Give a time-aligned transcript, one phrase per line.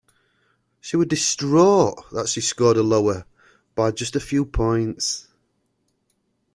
[0.79, 3.25] She was distraught that she scored lower
[3.75, 5.27] by just a few points.